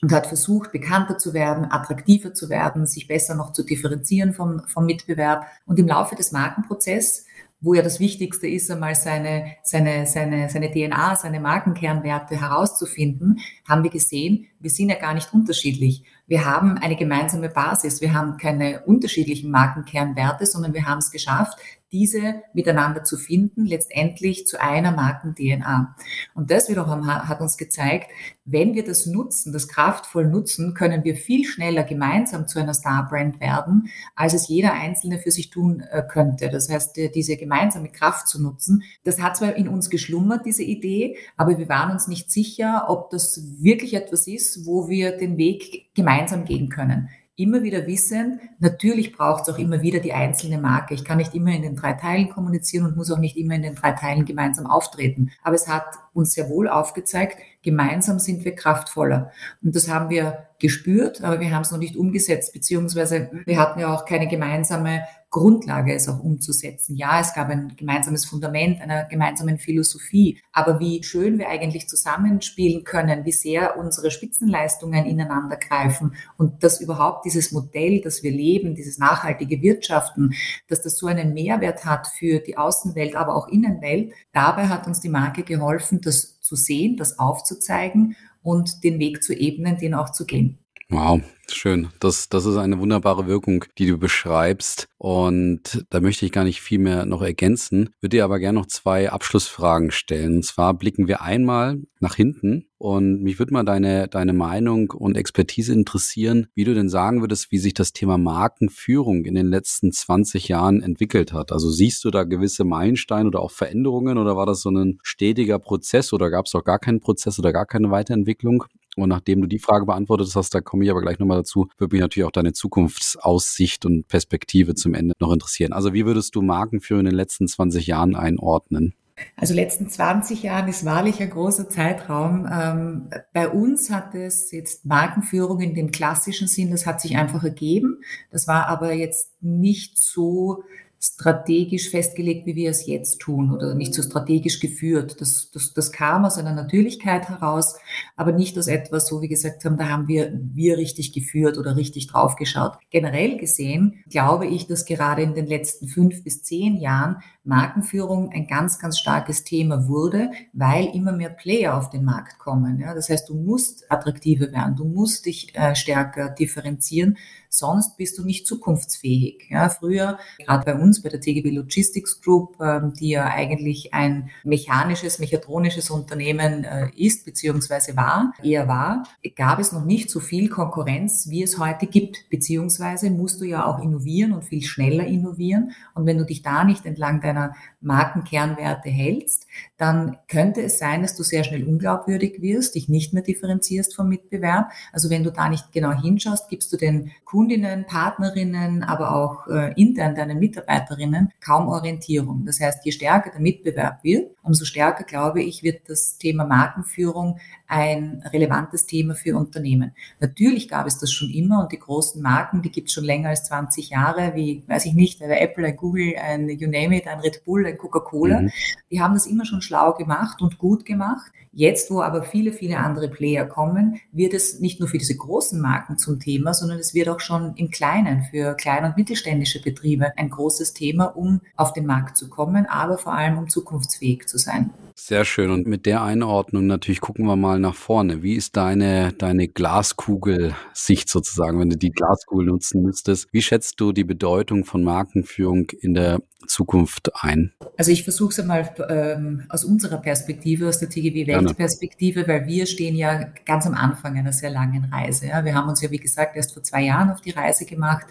und 0.03 0.13
hat 0.13 0.27
versucht, 0.27 0.73
bekannter 0.73 1.19
zu 1.19 1.35
werden, 1.35 1.71
attraktiver 1.71 2.33
zu 2.33 2.49
werden, 2.49 2.87
sich 2.87 3.07
besser 3.07 3.35
noch 3.35 3.53
zu 3.53 3.63
differenzieren 3.63 4.33
vom, 4.33 4.63
vom 4.67 4.87
Mitbewerb. 4.87 5.47
Und 5.67 5.79
im 5.79 5.87
Laufe 5.87 6.17
des 6.17 6.33
Markenprozesses 6.33 7.27
wo 7.61 7.75
ja 7.75 7.83
das 7.83 8.01
Wichtigste 8.01 8.49
ist, 8.49 8.71
einmal 8.71 8.95
seine, 8.95 9.57
seine, 9.63 10.07
seine, 10.07 10.49
seine 10.49 10.71
DNA, 10.71 11.17
seine 11.17 11.41
Markenkernwerte 11.41 12.41
herauszufinden, 12.41 13.41
haben 13.69 13.83
wir 13.83 13.91
gesehen, 13.91 14.47
wir 14.61 14.71
sind 14.71 14.89
ja 14.89 14.99
gar 14.99 15.15
nicht 15.15 15.33
unterschiedlich. 15.35 16.05
Wir 16.31 16.45
haben 16.45 16.79
eine 16.79 16.95
gemeinsame 16.95 17.49
Basis. 17.49 18.01
Wir 18.01 18.15
haben 18.15 18.37
keine 18.37 18.83
unterschiedlichen 18.85 19.51
Markenkernwerte, 19.51 20.47
sondern 20.47 20.73
wir 20.73 20.87
haben 20.87 20.99
es 20.99 21.11
geschafft, 21.11 21.59
diese 21.93 22.43
miteinander 22.53 23.03
zu 23.03 23.17
finden, 23.17 23.67
letztendlich 23.67 24.47
zu 24.47 24.61
einer 24.61 24.93
Marken-DNA. 24.93 25.97
Und 26.35 26.51
das 26.53 26.69
wiederum 26.69 27.07
hat 27.09 27.41
uns 27.41 27.57
gezeigt, 27.57 28.11
wenn 28.45 28.75
wir 28.75 28.85
das 28.85 29.07
nutzen, 29.07 29.53
das 29.53 29.69
kraftvoll 29.69 30.27
nutzen, 30.29 30.75
können 30.75 31.05
wir 31.05 31.17
viel 31.17 31.45
schneller 31.45 31.83
gemeinsam 31.83 32.47
zu 32.47 32.61
einer 32.61 32.75
Star-Brand 32.75 33.41
werden, 33.41 33.89
als 34.15 34.35
es 34.35 34.49
jeder 34.49 34.73
Einzelne 34.73 35.19
für 35.19 35.31
sich 35.31 35.51
tun 35.51 35.81
äh, 35.81 36.03
könnte. 36.09 36.49
Das 36.49 36.69
heißt, 36.69 36.97
diese 37.15 37.37
gemeinsame 37.37 37.91
Kraft 37.91 38.29
zu 38.29 38.41
nutzen, 38.41 38.83
das 39.05 39.21
hat 39.21 39.37
zwar 39.37 39.57
in 39.57 39.69
uns 39.69 39.91
geschlummert, 39.91 40.47
diese 40.47 40.63
Idee, 40.63 41.17
aber 41.37 41.59
wir 41.59 41.69
waren 41.69 41.91
uns 41.91 42.07
nicht 42.07 42.31
sicher, 42.31 42.87
ob 42.89 43.11
das 43.11 43.41
wirklich 43.61 43.95
etwas 43.95 44.27
ist, 44.27 44.67
wo 44.67 44.89
wir 44.89 45.17
den 45.17 45.37
Weg 45.37 45.90
gemeinsam 46.01 46.45
gehen 46.45 46.69
können 46.69 47.09
immer 47.41 47.63
wieder 47.63 47.87
wissen, 47.87 48.41
natürlich 48.59 49.13
braucht 49.13 49.49
es 49.49 49.55
auch 49.55 49.59
immer 49.59 49.81
wieder 49.81 50.01
die 50.01 50.13
einzelne 50.13 50.59
Marke. 50.59 50.93
Ich 50.93 51.05
kann 51.05 51.17
nicht 51.17 51.35
immer 51.35 51.53
in 51.53 51.63
den 51.63 51.75
drei 51.75 51.95
Teilen 51.95 52.29
kommunizieren 52.29 52.85
und 52.85 52.97
muss 52.97 53.11
auch 53.11 53.19
nicht 53.19 53.37
immer 53.37 53.55
in 53.55 53.63
den 53.63 53.75
drei 53.75 53.93
Teilen 53.93 54.27
gemeinsam 54.27 54.67
auftreten. 54.67 55.31
Aber 55.43 55.55
es 55.55 55.67
hat 55.67 55.87
uns 56.13 56.35
sehr 56.35 56.51
wohl 56.51 56.69
aufgezeigt, 56.69 57.39
gemeinsam 57.63 58.19
sind 58.19 58.45
wir 58.45 58.55
kraftvoller. 58.55 59.33
Und 59.63 59.75
das 59.75 59.89
haben 59.89 60.11
wir 60.11 60.49
gespürt, 60.59 61.23
aber 61.25 61.41
wir 61.41 61.51
haben 61.51 61.63
es 61.63 61.71
noch 61.71 61.79
nicht 61.79 61.97
umgesetzt, 61.97 62.53
beziehungsweise 62.53 63.31
wir 63.47 63.59
hatten 63.59 63.81
ja 63.81 63.95
auch 63.95 64.05
keine 64.05 64.29
gemeinsame 64.29 65.03
Grundlage, 65.31 65.95
es 65.95 66.09
auch 66.09 66.19
umzusetzen. 66.19 66.97
Ja, 66.97 67.21
es 67.21 67.33
gab 67.35 67.49
ein 67.49 67.77
gemeinsames 67.77 68.25
Fundament 68.25 68.81
einer 68.81 69.05
gemeinsamen 69.05 69.59
Philosophie, 69.59 70.41
aber 70.53 70.81
wie 70.81 71.05
schön 71.05 71.39
wir 71.39 71.49
eigentlich 71.49 71.89
zusammenspielen 71.89 72.83
können, 72.83 73.25
wie 73.25 73.33
sehr 73.33 73.79
unsere 73.79 74.11
Spitzenleistungen 74.11 75.07
ineinander 75.07 75.57
greifen 75.57 76.15
und 76.37 76.65
dass 76.65 76.81
überhaupt 76.81 77.25
dieses 77.25 77.53
Modell, 77.53 78.01
das 78.01 78.25
wir 78.25 78.33
leben, 78.33 78.75
dieses 78.75 78.99
nachhaltige 78.99 79.63
Wirtschaften, 79.63 80.35
dass 80.67 80.83
das 80.83 80.99
so 80.99 81.07
einen 81.07 81.33
Mehrwert 81.33 81.85
hat 81.85 82.09
für 82.09 82.41
die 82.41 82.59
Außenwelt, 82.59 83.15
aber 83.15 83.37
auch 83.37 83.47
Innenwelt. 83.47 84.13
Dabei 84.33 84.67
hat 84.67 84.89
uns 84.89 85.01
die 85.01 85.09
Marke 85.09 85.45
geholfen, 85.45 86.01
das 86.01 86.41
zu 86.41 86.57
sehen, 86.57 86.97
das 86.97 87.21
aufzuzeigen 87.21 88.17
und 88.43 88.83
den 88.83 88.99
Weg 88.99 89.23
zu 89.23 89.33
ebnen, 89.33 89.77
den 89.79 89.95
auch 89.95 90.11
zu 90.11 90.27
gehen. 90.27 90.59
Wow, 90.93 91.21
schön. 91.49 91.89
Das, 92.01 92.29
das 92.29 92.47
ist 92.47 92.57
eine 92.57 92.81
wunderbare 92.81 93.29
Wirkung, 93.29 93.65
die 93.79 93.87
du 93.87 93.97
beschreibst. 93.97 94.89
Und 94.99 95.87
da 95.89 96.01
möchte 96.01 96.27
ich 96.27 96.33
gar 96.33 96.43
nicht 96.43 96.61
viel 96.61 96.81
mehr 96.81 97.07
noch 97.07 97.23
ergänzen, 97.23 97.91
würde 98.01 98.17
dir 98.17 98.25
aber 98.25 98.41
gerne 98.41 98.59
noch 98.59 98.67
zwei 98.67 99.09
Abschlussfragen 99.09 99.93
stellen. 99.93 100.39
Und 100.39 100.45
zwar 100.45 100.75
blicken 100.75 101.07
wir 101.07 101.23
einmal 101.23 101.79
nach 102.01 102.17
hinten 102.17 102.67
und 102.77 103.23
mich 103.23 103.39
würde 103.39 103.53
mal 103.53 103.63
deine, 103.63 104.09
deine 104.09 104.33
Meinung 104.33 104.91
und 104.91 105.17
Expertise 105.17 105.73
interessieren, 105.73 106.49
wie 106.57 106.65
du 106.65 106.75
denn 106.75 106.89
sagen 106.89 107.21
würdest, 107.21 107.53
wie 107.53 107.59
sich 107.59 107.75
das 107.75 107.93
Thema 107.93 108.19
Markenführung 108.19 109.27
in 109.27 109.37
den 109.37 109.47
letzten 109.47 109.93
20 109.93 110.49
Jahren 110.49 110.83
entwickelt 110.83 111.33
hat. 111.33 111.53
Also 111.53 111.71
siehst 111.71 112.05
du 112.05 112.11
da 112.11 112.25
gewisse 112.25 112.65
Meilensteine 112.65 113.29
oder 113.29 113.43
auch 113.43 113.53
Veränderungen 113.53 114.19
oder 114.19 114.37
war 114.37 114.47
das 114.47 114.63
so 114.63 114.71
ein 114.71 114.99
stetiger 115.05 115.61
Prozess 115.61 116.13
oder 116.13 116.31
gab 116.31 116.47
es 116.47 116.55
auch 116.57 116.65
gar 116.65 116.81
keinen 116.81 117.01
Prozess 117.01 117.39
oder 117.39 117.53
gar 117.53 117.67
keine 117.67 117.93
Weiterentwicklung? 117.93 118.65
Und 119.03 119.09
nachdem 119.09 119.41
du 119.41 119.47
die 119.47 119.59
Frage 119.59 119.87
beantwortet 119.87 120.31
hast, 120.35 120.55
da 120.55 120.61
komme 120.61 120.85
ich 120.85 120.91
aber 120.91 121.03
gleich 121.03 121.19
nochmal 121.19 121.39
dazu, 121.39 121.69
würde 121.79 121.95
mich 121.95 122.01
natürlich 122.01 122.27
auch 122.27 122.33
deine 122.33 122.53
Zukunftsaussicht 122.53 123.87
und 123.87 124.09
Perspektive 124.09 124.75
zum 124.75 124.95
Ende 124.95 125.15
noch 125.19 125.33
interessieren. 125.33 125.73
Also 125.73 125.93
wie 125.93 126.07
würdest 126.07 126.35
du 126.35 126.43
Markenführung 126.43 127.01
in 127.01 127.07
den 127.07 127.15
letzten 127.15 127.49
20 127.49 127.87
Jahren 127.87 128.15
einordnen? 128.17 128.95
Also 129.37 129.55
letzten 129.55 129.89
20 129.89 130.43
Jahren 130.43 130.69
ist 130.69 130.85
wahrlich 130.85 131.21
ein 131.21 131.31
großer 131.31 131.69
Zeitraum. 131.69 132.49
Ähm, 132.51 133.11
bei 133.33 133.49
uns 133.49 133.91
hat 133.91 134.15
es 134.15 134.51
jetzt 134.51 134.85
Markenführung 134.85 135.61
in 135.61 135.75
dem 135.75 135.91
klassischen 135.91 136.49
Sinn, 136.49 136.71
das 136.71 136.87
hat 136.87 137.01
sich 137.01 137.17
einfach 137.17 137.45
ergeben. 137.45 138.01
Das 138.31 138.49
war 138.49 138.67
aber 138.67 138.93
jetzt 138.93 139.31
nicht 139.41 139.99
so 139.99 140.63
strategisch 141.03 141.89
festgelegt, 141.89 142.45
wie 142.45 142.57
wir 142.57 142.69
es 142.69 142.87
jetzt 142.87 143.21
tun 143.21 143.51
oder 143.53 143.75
nicht 143.75 143.95
so 143.95 144.03
strategisch 144.03 144.61
geführt. 144.61 145.19
Das, 145.23 145.51
das, 145.51 145.73
das 145.73 145.93
kam 145.93 146.27
aus 146.27 146.37
einer 146.37 146.53
Natürlichkeit 146.53 147.31
heraus, 147.31 147.77
aber 148.17 148.33
nicht 148.33 148.59
aus 148.59 148.67
etwas, 148.67 149.07
so 149.07 149.23
wie 149.23 149.29
gesagt 149.29 149.65
haben, 149.65 149.79
da 149.79 149.89
haben 149.89 150.09
wir 150.09 150.39
wir 150.53 150.77
richtig 150.77 151.15
geführt 151.15 151.57
oder 151.57 151.77
richtig 151.77 152.09
draufgeschaut. 152.09 152.75
Generell 152.91 153.39
gesehen 153.39 154.05
glaube 154.11 154.47
ich, 154.47 154.67
dass 154.67 154.85
gerade 154.85 155.23
in 155.23 155.35
den 155.35 155.47
letzten 155.47 155.89
fünf 155.89 156.23
bis 156.23 156.43
zehn 156.43 156.77
Jahren 156.77 157.17
Markenführung 157.45 158.31
ein 158.33 158.47
ganz, 158.47 158.79
ganz 158.79 158.99
starkes 158.99 159.45
Thema 159.45 159.89
wurde, 159.89 160.31
weil 160.53 160.87
immer 160.95 161.13
mehr 161.13 161.31
Player 161.31 161.77
auf 161.77 161.89
den 161.89 162.05
Markt 162.05 162.39
kommen. 162.39 162.79
Ja? 162.81 162.95
Das 162.95 163.09
heißt, 163.09 163.29
du 163.29 163.35
musst 163.35 163.91
attraktiver 163.91 164.53
werden, 164.53 164.77
du 164.77 164.85
musst 164.85 165.27
dich 165.27 165.55
äh, 165.55 165.75
stärker 165.75 166.29
differenzieren, 166.29 167.17
sonst 167.51 167.97
bist 167.97 168.17
du 168.17 168.25
nicht 168.25 168.47
zukunftsfähig. 168.47 169.49
Ja, 169.51 169.69
früher, 169.69 170.19
gerade 170.39 170.65
bei 170.65 170.75
uns, 170.81 171.03
bei 171.03 171.09
der 171.09 171.21
TGB 171.21 171.51
Logistics 171.51 172.21
Group, 172.21 172.57
ähm, 172.61 172.95
die 172.95 173.11
ja 173.11 173.27
eigentlich 173.27 173.93
ein 173.93 174.31
mechanisches, 174.45 175.19
mechatronisches 175.19 175.91
Unternehmen 175.91 176.65
äh, 176.65 176.91
ist, 176.95 177.25
beziehungsweise 177.25 177.97
war, 177.97 178.33
eher 178.43 178.69
war, 178.69 179.05
gab 179.35 179.59
es 179.59 179.73
noch 179.73 179.85
nicht 179.85 180.11
so 180.11 180.21
viel 180.21 180.49
Konkurrenz, 180.49 181.29
wie 181.29 181.43
es 181.43 181.59
heute 181.59 181.87
gibt. 181.87 182.29
Beziehungsweise 182.31 183.11
musst 183.11 183.41
du 183.41 183.45
ja 183.45 183.67
auch 183.67 183.83
innovieren 183.83 184.33
und 184.33 184.45
viel 184.45 184.63
schneller 184.63 185.07
innovieren. 185.07 185.73
Und 185.95 186.07
wenn 186.07 186.19
du 186.19 186.25
dich 186.25 186.43
da 186.43 186.65
nicht 186.65 186.87
entlang 186.87 187.21
deiner 187.21 187.40
Markenkernwerte 187.81 188.91
hältst, 188.91 189.47
dann 189.77 190.19
könnte 190.29 190.63
es 190.63 190.79
sein, 190.79 191.03
dass 191.03 191.17
du 191.17 191.23
sehr 191.23 191.45
schnell 191.45 191.65
unglaubwürdig 191.65 192.43
wirst, 192.43 192.75
dich 192.75 192.89
nicht 192.89 193.13
mehr 193.13 193.23
differenzierst 193.23 193.95
vom 193.95 194.09
Mitbewerb. 194.09 194.71
Also 194.93 195.11
wenn 195.11 195.25
du 195.25 195.31
da 195.31 195.49
nicht 195.49 195.73
genau 195.73 195.93
hinschaust, 195.93 196.49
gibst 196.49 196.73
du 196.73 196.77
den 196.77 197.13
Kundinnen, 197.25 197.87
Partnerinnen, 197.87 198.83
aber 198.83 199.15
auch 199.15 199.47
äh, 199.47 199.73
intern 199.81 200.15
deinen 200.15 200.39
Mitarbeiterinnen 200.39 201.33
kaum 201.41 201.69
Orientierung. 201.69 202.45
Das 202.45 202.61
heißt, 202.61 202.85
je 202.85 202.93
stärker 202.93 203.31
der 203.31 203.41
Mitbewerb 203.41 204.05
wird, 204.05 204.33
umso 204.43 204.65
stärker, 204.65 205.05
glaube 205.05 205.43
ich, 205.43 205.63
wird 205.63 205.89
das 205.89 206.19
Thema 206.19 206.45
Markenführung 206.45 207.39
ein 207.71 208.23
relevantes 208.33 208.85
Thema 208.87 209.15
für 209.15 209.37
Unternehmen. 209.37 209.93
Natürlich 210.19 210.69
gab 210.69 210.87
es 210.87 210.99
das 210.99 211.13
schon 211.13 211.31
immer 211.31 211.63
und 211.63 211.73
die 211.73 211.79
großen 211.79 212.21
Marken, 212.21 212.63
die 212.63 212.71
gibt 212.71 212.89
es 212.89 212.95
schon 212.95 213.05
länger 213.05 213.29
als 213.29 213.45
20 213.45 213.91
Jahre, 213.91 214.33
wie, 214.35 214.65
weiß 214.67 214.87
ich 214.87 214.95
nicht, 214.95 215.23
ein 215.23 215.31
Apple, 215.31 215.67
ein 215.67 215.77
Google, 215.77 216.15
ein 216.17 216.49
You 216.49 216.69
name 216.69 216.97
it, 216.97 217.07
ein 217.07 217.21
Red 217.21 217.45
Bull, 217.45 217.65
ein 217.67 217.79
Coca-Cola. 217.79 218.43
Mhm. 218.43 218.51
Die 218.91 219.01
haben 219.01 219.15
das 219.15 219.27
immer 219.27 219.45
schon 219.45 219.63
schlau 219.63 219.95
gemacht 219.95 220.43
und 220.43 220.59
gut 220.59 220.85
gemacht. 220.85 221.31
Jetzt, 221.53 221.91
wo 221.91 222.01
aber 222.01 222.23
viele, 222.23 222.53
viele 222.53 222.79
andere 222.79 223.09
Player 223.09 223.45
kommen, 223.45 224.01
wird 224.13 224.35
es 224.35 224.61
nicht 224.61 224.79
nur 224.79 224.89
für 224.89 224.99
diese 224.99 225.17
großen 225.17 225.61
Marken 225.61 225.99
zum 225.99 226.21
Thema, 226.21 226.55
sondern 226.55 226.79
es 226.79 226.95
wird 226.95 227.09
auch 227.09 227.19
schon 227.19 227.55
im 227.57 227.71
Kleinen 227.71 228.23
für 228.31 228.55
kleine 228.55 228.89
und 228.89 228.97
mittelständische 228.97 229.61
Betriebe 229.61 230.17
ein 230.17 230.31
großes 230.31 230.75
Thema, 230.75 231.07
um 231.07 231.41
auf 231.57 231.73
den 231.73 231.87
Markt 231.87 232.17
zu 232.17 232.29
kommen, 232.29 232.67
aber 232.67 232.99
vor 232.99 233.15
allem 233.15 233.39
um 233.39 233.49
zukunftsfähig 233.49 234.27
zu 234.27 234.39
sein. 234.39 234.71
Sehr 234.95 235.25
schön. 235.25 235.51
Und 235.51 235.67
mit 235.67 235.87
der 235.87 236.03
Einordnung 236.03 236.67
natürlich 236.67 237.01
gucken 237.01 237.27
wir 237.27 237.35
mal 237.35 237.59
nach 237.61 237.75
vorne. 237.75 238.23
Wie 238.23 238.35
ist 238.35 238.57
deine, 238.57 239.13
deine 239.13 239.49
Glaskugel-Sicht 239.49 241.09
sozusagen, 241.09 241.61
wenn 241.61 241.71
du 241.71 241.77
die 241.77 241.91
Glaskugel 241.91 242.47
nutzen 242.47 242.83
müsstest? 242.83 243.29
Wie 243.33 243.43
schätzt 243.43 243.81
du 243.81 243.93
die 243.93 244.05
Bedeutung 244.05 244.65
von 244.65 244.83
Markenführung 244.83 245.71
in 245.81 245.95
der 245.95 246.21
Zukunft 246.47 247.11
ein? 247.23 247.53
Also 247.77 247.91
ich 247.91 248.05
versuche 248.05 248.31
es 248.31 248.41
einmal 248.41 248.69
ähm, 248.89 249.45
aus 249.49 249.65
unserer 249.65 249.99
Perspektive, 249.99 250.69
aus 250.69 250.79
der 250.79 250.89
TGW 250.89 251.27
Weltperspektive, 251.27 252.27
weil 252.27 252.47
wir 252.47 252.67
stehen 252.67 252.97
ja 252.97 253.25
ganz 253.45 253.67
am 253.67 253.75
Anfang 253.75 254.17
einer 254.17 254.33
sehr 254.33 254.51
langen 254.51 254.85
Reise. 254.87 255.27
Ja. 255.27 255.45
Wir 255.45 255.55
haben 255.55 255.69
uns 255.69 255.81
ja, 255.81 255.91
wie 255.91 255.99
gesagt, 255.99 256.37
erst 256.37 256.55
vor 256.55 256.63
zwei 256.63 256.83
Jahren 256.83 257.11
auf 257.11 257.21
die 257.21 257.31
Reise 257.31 257.67
gemacht 257.67 258.07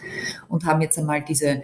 und 0.48 0.65
haben 0.65 0.81
jetzt 0.81 0.98
einmal 0.98 1.21
diese 1.21 1.63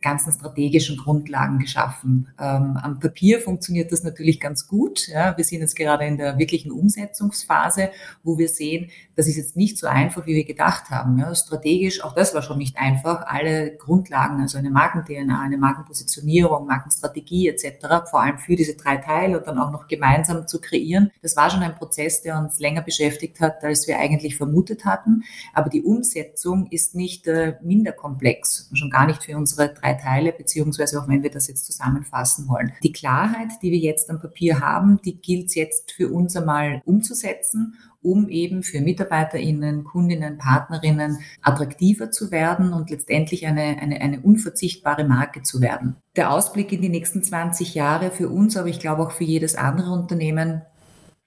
ganzen 0.00 0.32
strategischen 0.32 0.96
Grundlagen 0.96 1.58
geschaffen. 1.58 2.28
Ähm, 2.38 2.78
am 2.80 2.98
Papier 2.98 3.40
funktioniert 3.40 3.92
das 3.92 4.02
natürlich 4.02 4.40
ganz 4.40 4.66
gut. 4.66 5.08
Ja. 5.08 5.36
Wir 5.36 5.44
sind 5.44 5.60
jetzt 5.60 5.76
gerade 5.76 6.06
in 6.06 6.16
der 6.16 6.38
wirklichen 6.38 6.70
Umsetzungsphase, 6.70 7.90
wo 8.22 8.38
wir 8.38 8.48
sehen, 8.48 8.90
das 9.16 9.26
ist 9.26 9.36
jetzt 9.36 9.56
nicht 9.56 9.78
so 9.78 9.86
einfach, 9.86 10.26
wie 10.26 10.34
wir 10.34 10.44
gedacht 10.44 10.90
haben. 10.90 11.18
Ja. 11.18 11.34
Strategisch, 11.34 12.02
auch 12.02 12.14
das 12.14 12.34
war 12.34 12.42
schon 12.42 12.58
nicht 12.58 12.76
einfach, 12.76 13.26
alle 13.26 13.76
Grundlagen, 13.76 14.40
also 14.40 14.58
eine 14.58 14.70
Marken-DNA, 14.70 15.40
eine 15.40 15.58
Markenposition, 15.58 16.05
Positionierung, 16.06 16.66
Markenstrategie 16.66 17.48
etc., 17.48 18.08
vor 18.08 18.22
allem 18.22 18.38
für 18.38 18.54
diese 18.56 18.76
drei 18.76 18.96
Teile 18.96 19.38
und 19.38 19.46
dann 19.46 19.58
auch 19.58 19.72
noch 19.72 19.88
gemeinsam 19.88 20.46
zu 20.46 20.60
kreieren. 20.60 21.10
Das 21.20 21.36
war 21.36 21.50
schon 21.50 21.62
ein 21.62 21.74
Prozess, 21.74 22.22
der 22.22 22.38
uns 22.38 22.60
länger 22.60 22.82
beschäftigt 22.82 23.40
hat, 23.40 23.62
als 23.64 23.88
wir 23.88 23.98
eigentlich 23.98 24.36
vermutet 24.36 24.84
hatten. 24.84 25.24
Aber 25.52 25.68
die 25.68 25.82
Umsetzung 25.82 26.68
ist 26.70 26.94
nicht 26.94 27.26
äh, 27.26 27.56
minder 27.62 27.92
komplex, 27.92 28.70
schon 28.72 28.90
gar 28.90 29.06
nicht 29.06 29.24
für 29.24 29.36
unsere 29.36 29.74
drei 29.74 29.94
Teile, 29.94 30.32
beziehungsweise 30.32 31.00
auch 31.00 31.08
wenn 31.08 31.22
wir 31.22 31.30
das 31.30 31.48
jetzt 31.48 31.66
zusammenfassen 31.66 32.48
wollen. 32.48 32.72
Die 32.82 32.92
Klarheit, 32.92 33.50
die 33.62 33.72
wir 33.72 33.78
jetzt 33.78 34.08
am 34.08 34.20
Papier 34.20 34.60
haben, 34.60 35.00
die 35.04 35.20
gilt 35.20 35.46
es 35.46 35.54
jetzt 35.56 35.92
für 35.92 36.08
uns 36.08 36.36
einmal 36.36 36.82
umzusetzen 36.84 37.74
um 38.06 38.28
eben 38.28 38.62
für 38.62 38.80
MitarbeiterInnen, 38.80 39.82
Kundinnen, 39.82 40.38
Partnerinnen 40.38 41.18
attraktiver 41.42 42.12
zu 42.12 42.30
werden 42.30 42.72
und 42.72 42.88
letztendlich 42.88 43.46
eine, 43.46 43.78
eine, 43.80 44.00
eine 44.00 44.20
unverzichtbare 44.20 45.04
Marke 45.04 45.42
zu 45.42 45.60
werden. 45.60 45.96
Der 46.14 46.30
Ausblick 46.30 46.72
in 46.72 46.82
die 46.82 46.88
nächsten 46.88 47.24
20 47.24 47.74
Jahre 47.74 48.12
für 48.12 48.28
uns, 48.28 48.56
aber 48.56 48.68
ich 48.68 48.78
glaube 48.78 49.02
auch 49.02 49.10
für 49.10 49.24
jedes 49.24 49.56
andere 49.56 49.90
Unternehmen, 49.90 50.62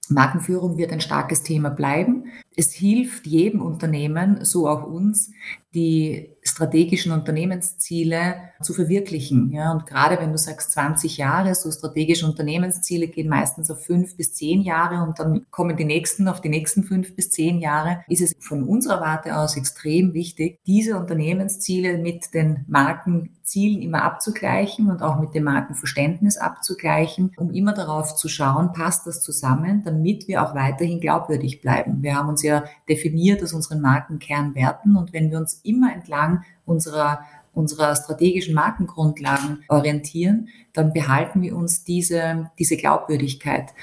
Markenführung 0.07 0.77
wird 0.77 0.91
ein 0.91 1.01
starkes 1.01 1.43
Thema 1.43 1.69
bleiben. 1.69 2.18
Es 2.55 2.73
hilft 2.73 3.25
jedem 3.25 3.61
Unternehmen, 3.61 4.43
so 4.43 4.67
auch 4.67 4.83
uns, 4.83 5.31
die 5.75 6.35
strategischen 6.41 7.11
Unternehmensziele 7.11 8.35
zu 8.61 8.73
verwirklichen. 8.73 9.51
Ja, 9.51 9.71
und 9.71 9.85
gerade 9.85 10.17
wenn 10.19 10.31
du 10.31 10.37
sagst 10.37 10.71
20 10.71 11.17
Jahre, 11.17 11.53
so 11.53 11.71
strategische 11.71 12.25
Unternehmensziele 12.25 13.07
gehen 13.07 13.29
meistens 13.29 13.69
auf 13.69 13.85
fünf 13.85 14.17
bis 14.17 14.33
zehn 14.33 14.61
Jahre 14.61 15.03
und 15.03 15.19
dann 15.19 15.45
kommen 15.51 15.77
die 15.77 15.85
nächsten 15.85 16.27
auf 16.27 16.41
die 16.41 16.49
nächsten 16.49 16.83
fünf 16.83 17.15
bis 17.15 17.29
zehn 17.29 17.59
Jahre, 17.59 18.03
ist 18.07 18.21
es 18.21 18.35
von 18.39 18.63
unserer 18.63 18.99
Warte 18.99 19.37
aus 19.37 19.57
extrem 19.57 20.13
wichtig, 20.13 20.59
diese 20.65 20.97
Unternehmensziele 20.97 21.99
mit 21.99 22.33
den 22.33 22.65
Markenzielen 22.67 23.81
immer 23.81 24.01
abzugleichen 24.01 24.89
und 24.89 25.03
auch 25.03 25.19
mit 25.19 25.35
dem 25.35 25.43
Markenverständnis 25.43 26.37
abzugleichen, 26.37 27.31
um 27.37 27.51
immer 27.51 27.73
darauf 27.73 28.15
zu 28.15 28.27
schauen, 28.27 28.73
passt 28.73 29.05
das 29.05 29.21
zusammen, 29.21 29.83
damit 29.85 30.27
wir 30.27 30.43
auch 30.43 30.55
weiterhin 30.55 30.99
glaubwürdig 30.99 31.61
bleiben. 31.61 32.01
Wir 32.01 32.15
haben 32.19 32.29
uns 32.29 32.43
ja 32.43 32.65
definiert 32.87 33.41
aus 33.41 33.53
unseren 33.53 33.81
Markenkernwerten 33.81 34.95
und 34.95 35.13
wenn 35.13 35.31
wir 35.31 35.39
uns 35.39 35.61
immer 35.63 35.93
entlang 35.93 36.43
unserer 36.65 37.21
unserer 37.51 37.95
strategischen 37.95 38.53
Markengrundlagen 38.53 39.63
orientieren, 39.67 40.49
dann 40.73 40.93
behalten 40.93 41.41
wir 41.41 41.55
uns 41.55 41.83
diese, 41.83 42.51
diese 42.57 42.77
Glaubwürdigkeit. 42.77 43.73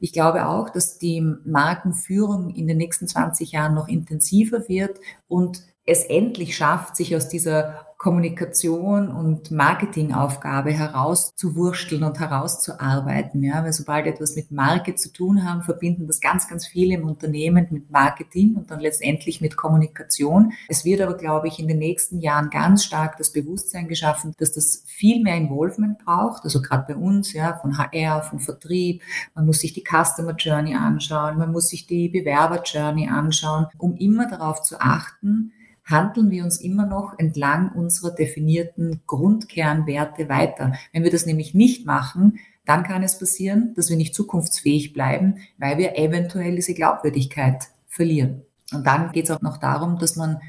Ich 0.00 0.12
glaube 0.12 0.48
auch, 0.48 0.70
dass 0.70 0.98
die 0.98 1.20
Markenführung 1.44 2.50
in 2.50 2.66
den 2.66 2.78
nächsten 2.78 3.06
20 3.06 3.52
Jahren 3.52 3.74
noch 3.74 3.86
intensiver 3.86 4.68
wird 4.68 4.98
und 5.28 5.62
es 5.84 6.04
endlich 6.04 6.56
schafft, 6.56 6.96
sich 6.96 7.14
aus 7.14 7.28
dieser 7.28 7.86
Kommunikation 8.02 9.12
und 9.12 9.52
Marketingaufgabe 9.52 10.72
herauszuwursteln 10.72 12.02
und 12.02 12.18
herauszuarbeiten. 12.18 13.44
Ja, 13.44 13.62
weil 13.62 13.72
sobald 13.72 14.08
etwas 14.08 14.34
mit 14.34 14.50
Marke 14.50 14.96
zu 14.96 15.12
tun 15.12 15.48
haben, 15.48 15.62
verbinden 15.62 16.08
das 16.08 16.20
ganz, 16.20 16.48
ganz 16.48 16.66
viele 16.66 16.96
im 16.96 17.06
Unternehmen 17.06 17.68
mit 17.70 17.92
Marketing 17.92 18.56
und 18.56 18.72
dann 18.72 18.80
letztendlich 18.80 19.40
mit 19.40 19.56
Kommunikation. 19.56 20.52
Es 20.68 20.84
wird 20.84 21.00
aber, 21.00 21.14
glaube 21.14 21.46
ich, 21.46 21.60
in 21.60 21.68
den 21.68 21.78
nächsten 21.78 22.18
Jahren 22.18 22.50
ganz 22.50 22.82
stark 22.82 23.18
das 23.18 23.30
Bewusstsein 23.30 23.86
geschaffen, 23.86 24.34
dass 24.36 24.50
das 24.50 24.82
viel 24.84 25.22
mehr 25.22 25.36
Involvement 25.36 26.04
braucht. 26.04 26.42
Also 26.42 26.60
gerade 26.60 26.94
bei 26.94 26.96
uns, 26.96 27.32
ja, 27.32 27.56
von 27.62 27.78
HR, 27.78 28.22
von 28.22 28.40
Vertrieb. 28.40 29.00
Man 29.36 29.46
muss 29.46 29.60
sich 29.60 29.74
die 29.74 29.84
Customer 29.88 30.34
Journey 30.34 30.74
anschauen. 30.74 31.38
Man 31.38 31.52
muss 31.52 31.68
sich 31.68 31.86
die 31.86 32.08
Bewerber 32.08 32.64
Journey 32.64 33.08
anschauen, 33.08 33.66
um 33.78 33.94
immer 33.94 34.28
darauf 34.28 34.62
zu 34.62 34.80
achten, 34.80 35.52
handeln 35.92 36.30
wir 36.30 36.42
uns 36.42 36.60
immer 36.60 36.86
noch 36.86 37.16
entlang 37.18 37.70
unserer 37.70 38.10
definierten 38.10 39.02
Grundkernwerte 39.06 40.28
weiter. 40.28 40.72
Wenn 40.92 41.04
wir 41.04 41.12
das 41.12 41.26
nämlich 41.26 41.54
nicht 41.54 41.86
machen, 41.86 42.40
dann 42.64 42.82
kann 42.82 43.04
es 43.04 43.18
passieren, 43.18 43.74
dass 43.76 43.90
wir 43.90 43.96
nicht 43.96 44.14
zukunftsfähig 44.14 44.92
bleiben, 44.92 45.36
weil 45.58 45.78
wir 45.78 45.96
eventuell 45.96 46.56
diese 46.56 46.74
Glaubwürdigkeit 46.74 47.68
verlieren. 47.86 48.42
Und 48.72 48.86
dann 48.86 49.12
geht 49.12 49.26
es 49.26 49.30
auch 49.30 49.42
noch 49.42 49.58
darum, 49.58 49.98
dass 49.98 50.16
man 50.16 50.40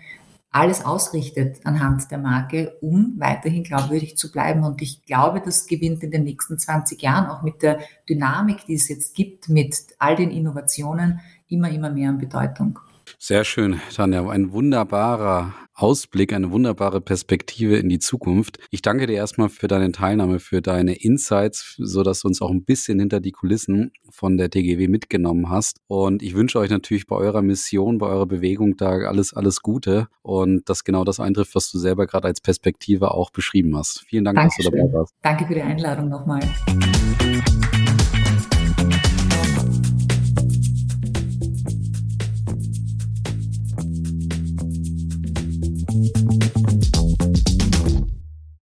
alles 0.53 0.85
ausrichtet 0.85 1.65
anhand 1.65 2.11
der 2.11 2.19
Marke, 2.19 2.77
um 2.79 3.15
weiterhin 3.17 3.63
glaubwürdig 3.63 4.17
zu 4.17 4.31
bleiben. 4.31 4.63
Und 4.63 4.83
ich 4.83 5.03
glaube, 5.03 5.41
das 5.43 5.65
gewinnt 5.65 6.03
in 6.03 6.11
den 6.11 6.23
nächsten 6.23 6.59
20 6.59 7.01
Jahren 7.01 7.27
auch 7.27 7.41
mit 7.41 7.63
der 7.63 7.79
Dynamik, 8.07 8.65
die 8.67 8.75
es 8.75 8.87
jetzt 8.87 9.15
gibt, 9.15 9.49
mit 9.49 9.75
all 9.97 10.15
den 10.15 10.29
Innovationen 10.29 11.21
immer, 11.49 11.69
immer 11.71 11.89
mehr 11.89 12.09
an 12.09 12.19
Bedeutung. 12.19 12.79
Sehr 13.25 13.45
schön, 13.45 13.79
Tanja. 13.95 14.27
Ein 14.27 14.51
wunderbarer 14.51 15.53
Ausblick, 15.73 16.33
eine 16.33 16.51
wunderbare 16.51 16.99
Perspektive 16.99 17.77
in 17.77 17.87
die 17.87 17.99
Zukunft. 17.99 18.59
Ich 18.69 18.81
danke 18.81 19.07
dir 19.07 19.13
erstmal 19.13 19.47
für 19.47 19.69
deine 19.69 19.93
Teilnahme, 19.93 20.39
für 20.39 20.61
deine 20.61 20.95
Insights, 20.95 21.75
so 21.77 22.03
dass 22.03 22.19
du 22.19 22.27
uns 22.27 22.41
auch 22.41 22.49
ein 22.49 22.65
bisschen 22.65 22.99
hinter 22.99 23.21
die 23.21 23.31
Kulissen 23.31 23.93
von 24.09 24.35
der 24.35 24.49
TGW 24.49 24.89
mitgenommen 24.89 25.49
hast. 25.49 25.77
Und 25.87 26.21
ich 26.21 26.35
wünsche 26.35 26.59
euch 26.59 26.69
natürlich 26.69 27.07
bei 27.07 27.15
eurer 27.15 27.41
Mission, 27.41 27.97
bei 27.97 28.07
eurer 28.07 28.25
Bewegung 28.25 28.75
da 28.75 28.89
alles, 28.89 29.33
alles 29.33 29.61
Gute 29.61 30.09
und 30.21 30.67
dass 30.67 30.83
genau 30.83 31.05
das 31.05 31.21
eintrifft, 31.21 31.55
was 31.55 31.71
du 31.71 31.79
selber 31.79 32.07
gerade 32.07 32.27
als 32.27 32.41
Perspektive 32.41 33.11
auch 33.11 33.31
beschrieben 33.31 33.77
hast. 33.77 34.01
Vielen 34.05 34.25
Dank, 34.25 34.35
Dankeschön. 34.35 34.65
dass 34.65 34.73
du 34.73 34.77
dabei 34.79 34.93
warst. 34.99 35.13
Danke 35.21 35.47
für 35.47 35.53
die 35.53 35.61
Einladung 35.61 36.09
nochmal. 36.09 36.41